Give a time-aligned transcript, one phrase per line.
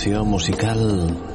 [0.00, 1.29] selección musical.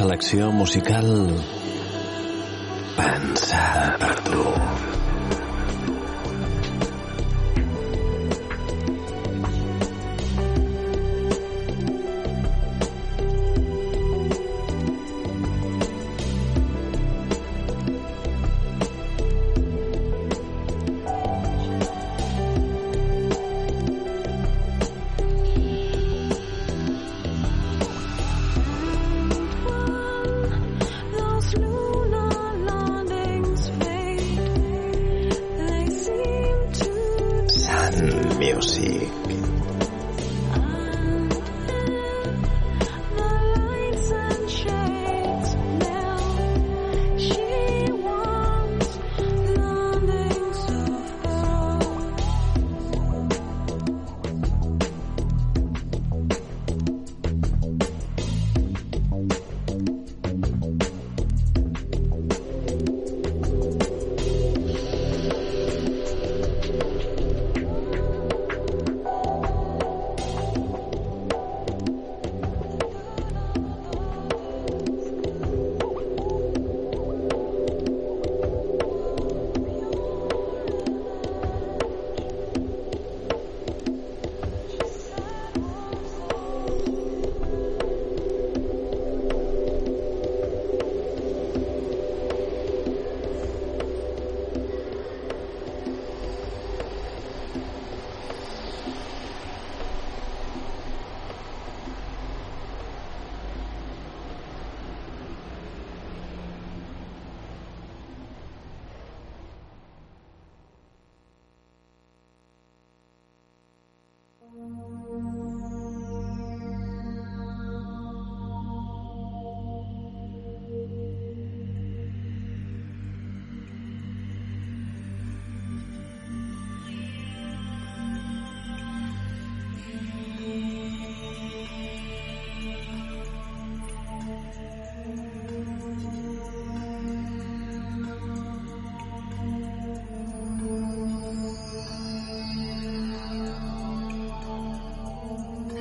[0.00, 1.28] selecció musical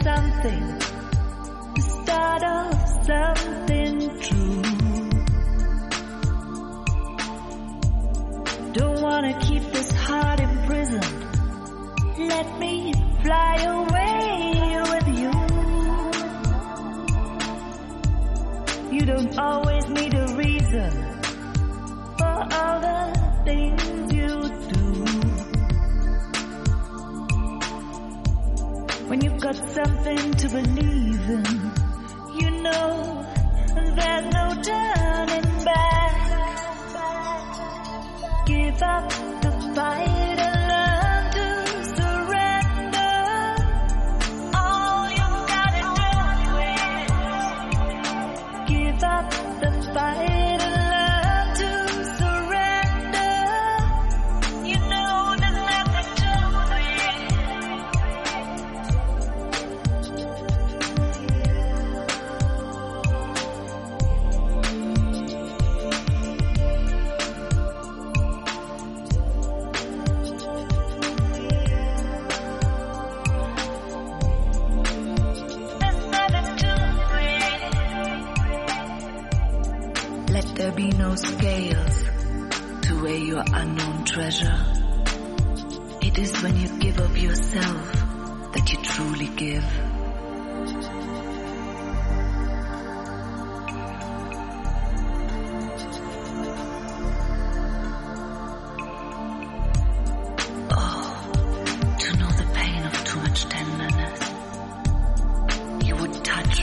[0.00, 0.81] something.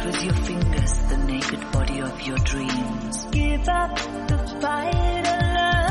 [0.10, 3.26] with your fingers the naked body of your dreams.
[3.26, 3.96] Give up
[4.28, 5.89] the fight alone.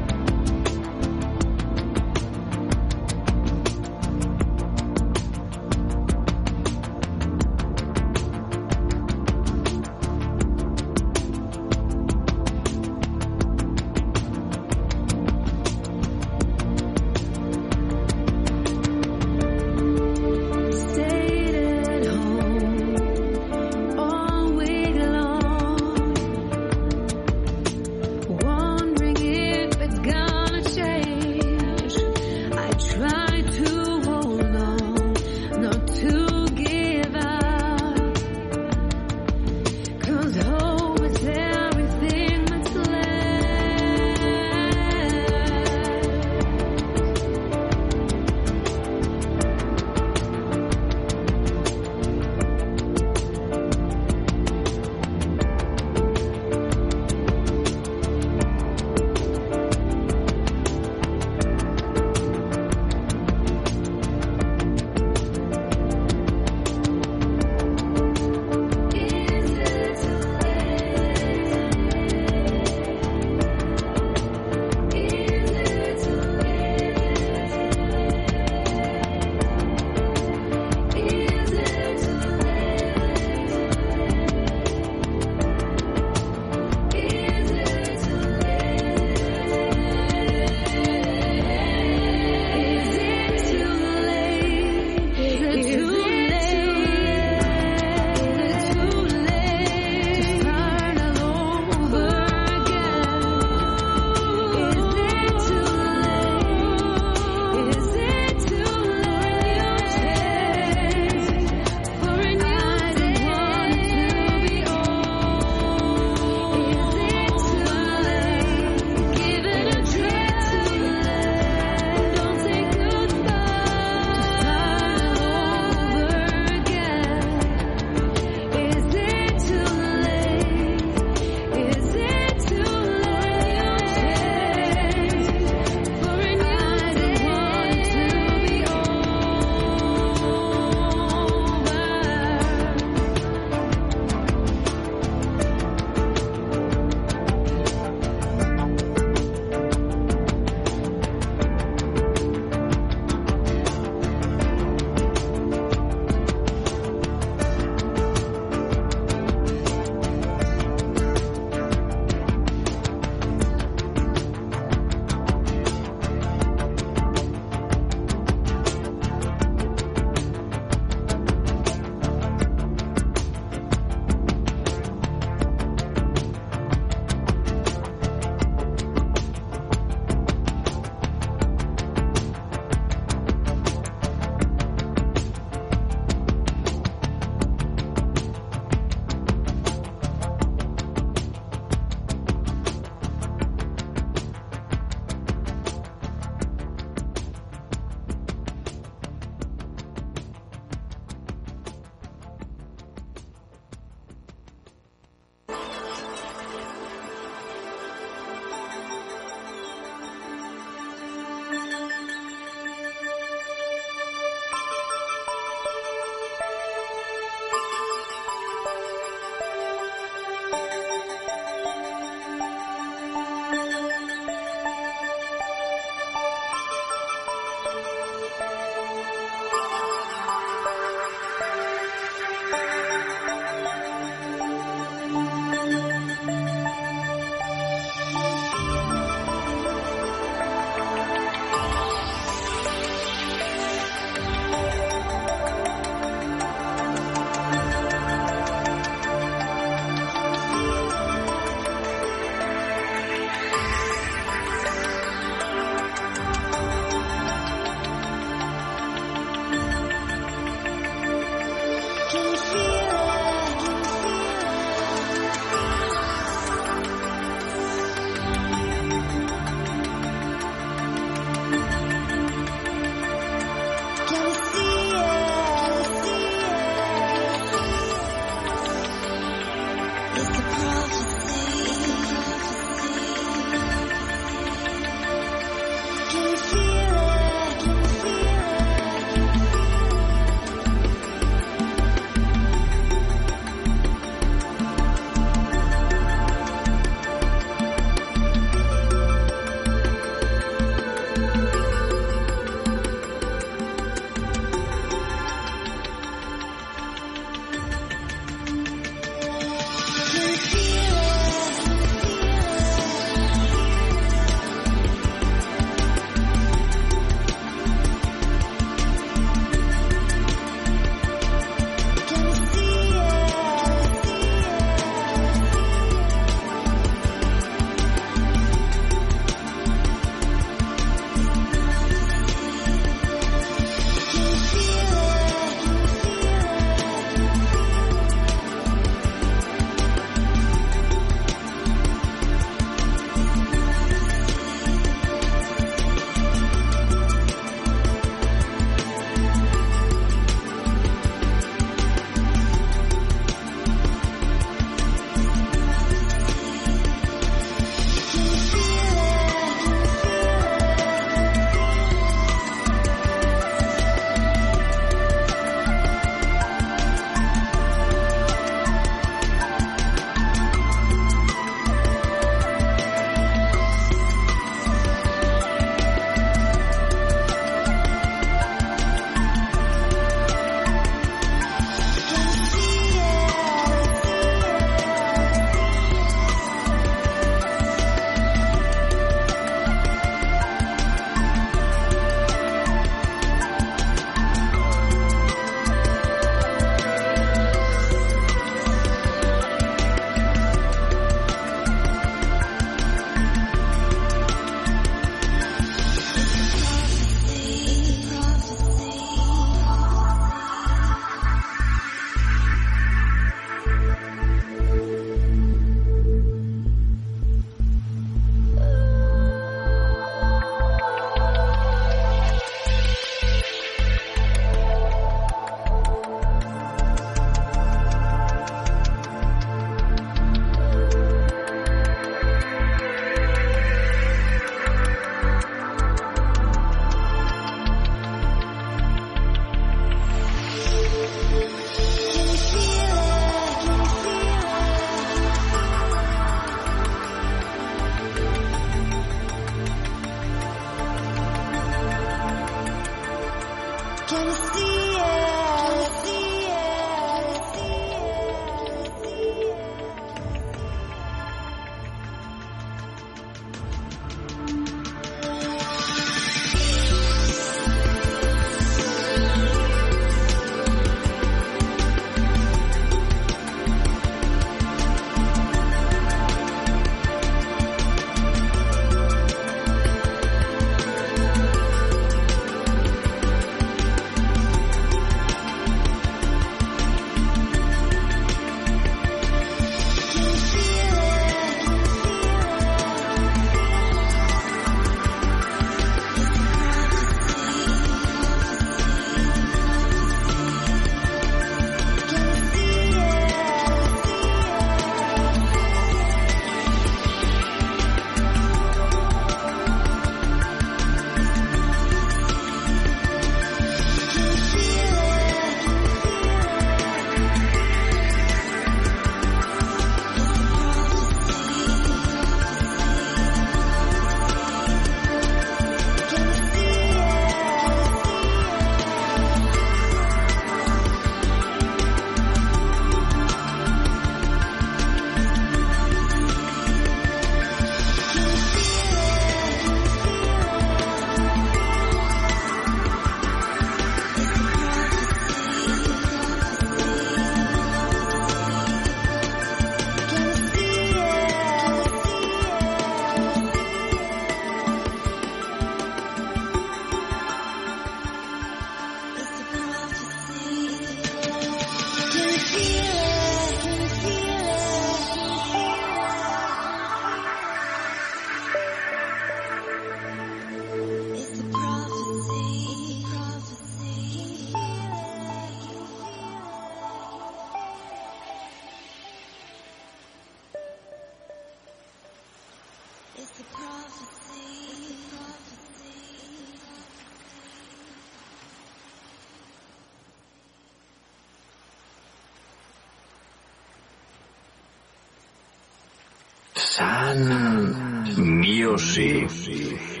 [596.71, 600.00] Sun Music.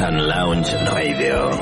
[0.00, 1.57] Lounge Radio.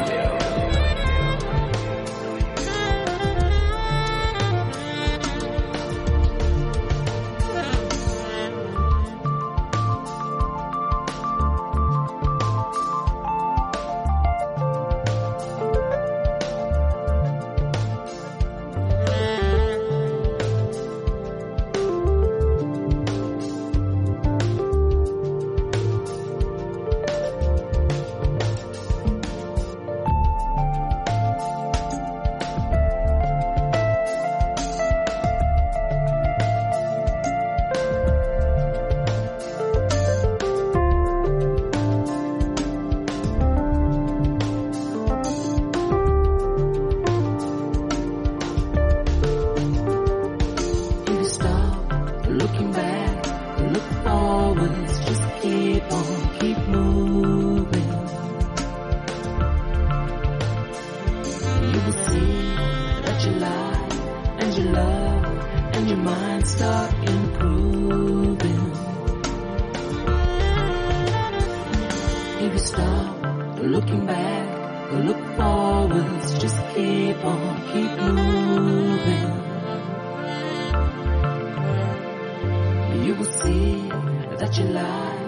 [84.38, 85.20] that you life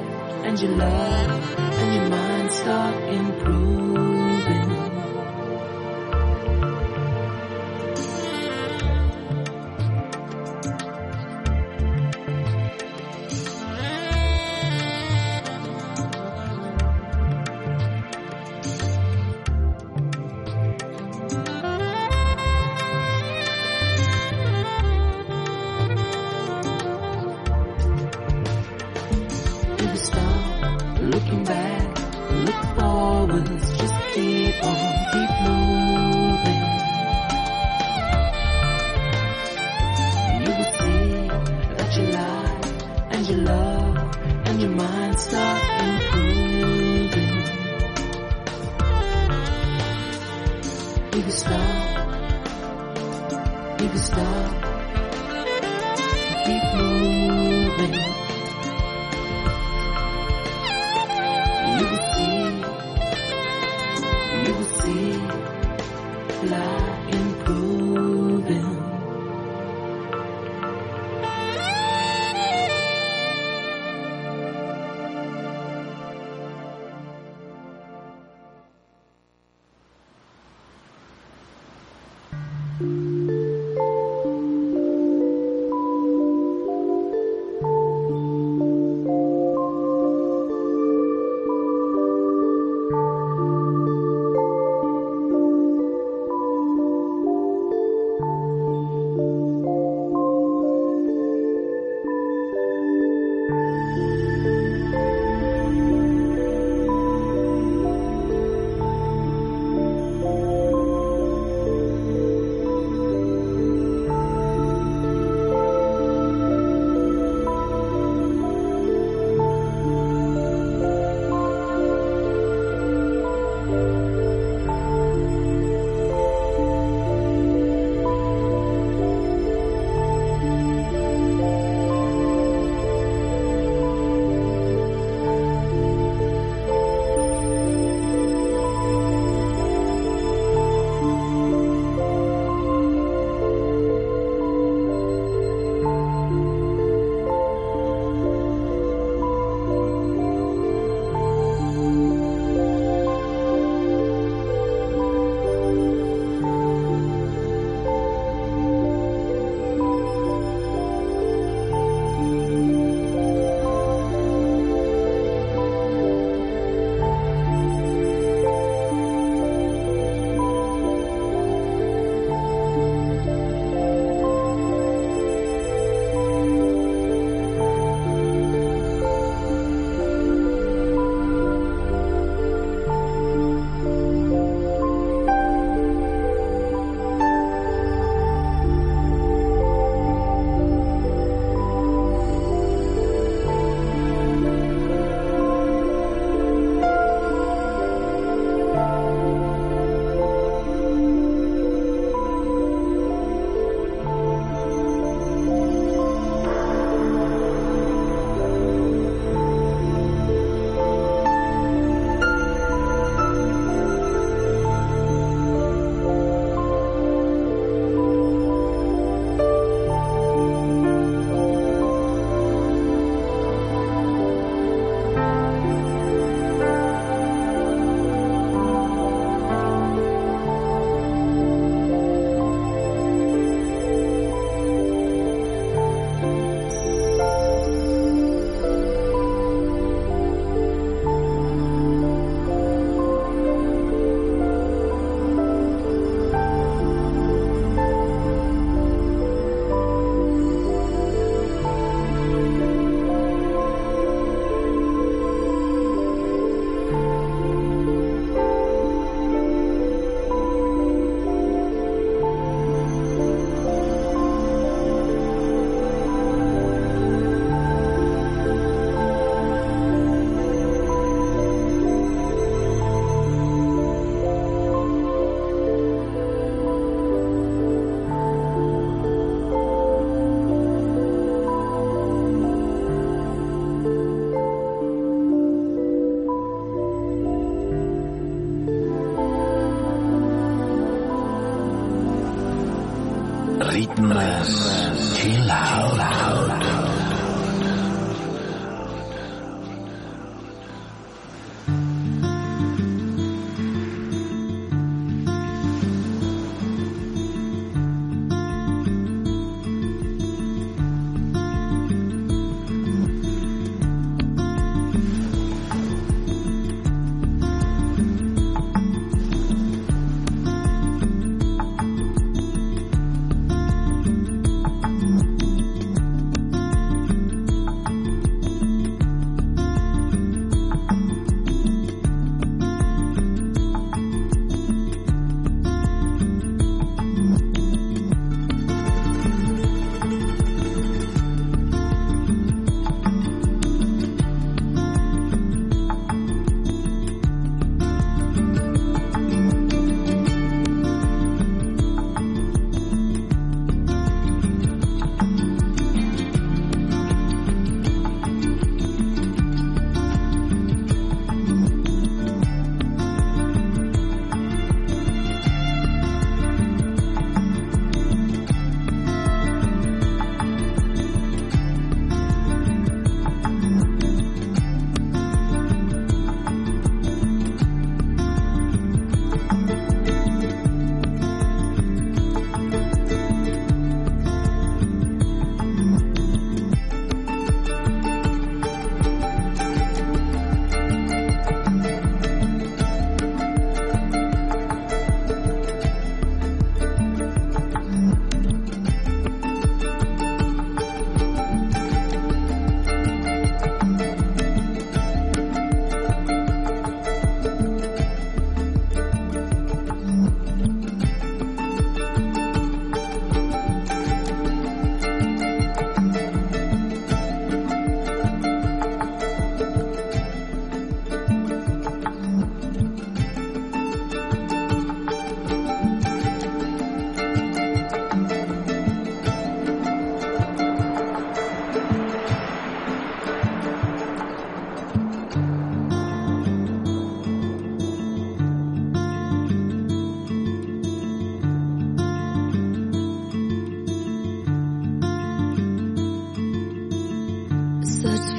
[0.45, 4.98] and you love and your mind start improving.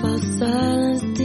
[0.01, 1.18] for silence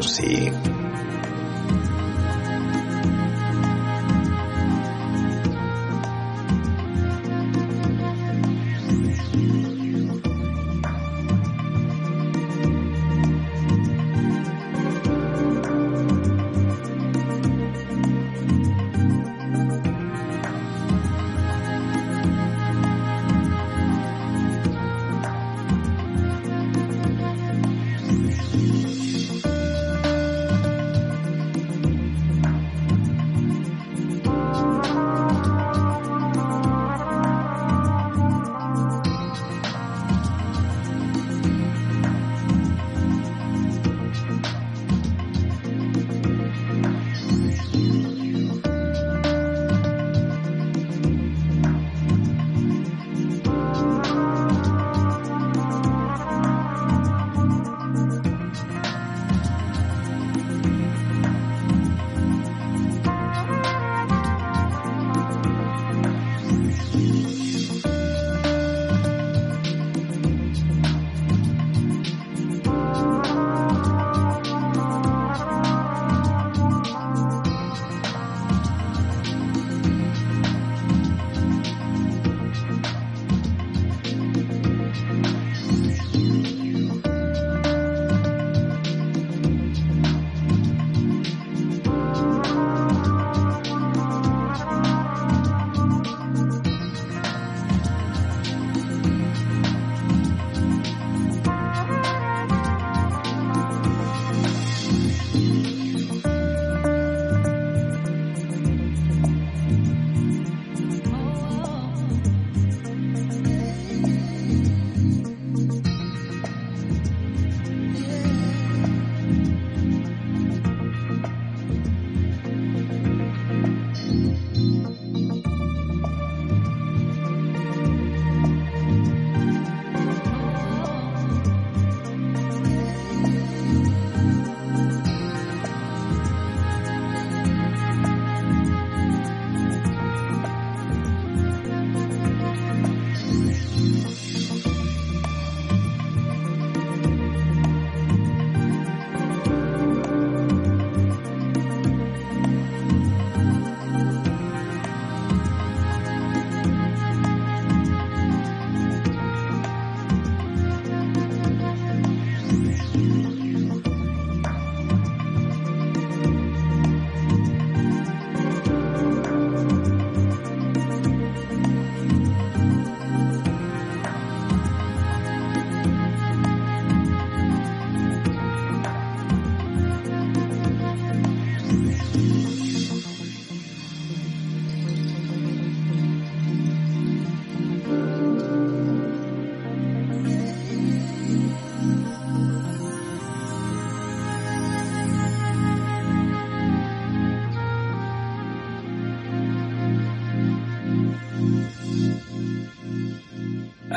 [0.00, 0.69] Music.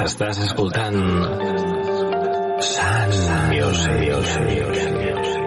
[0.04, 0.98] Estàs escoltant
[2.70, 5.43] Sun Music.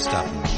[0.00, 0.49] stop me.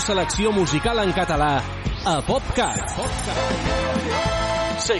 [0.00, 1.60] Millor selecció musical en català
[2.04, 2.96] a PopCat.
[2.96, 4.29] PopCat.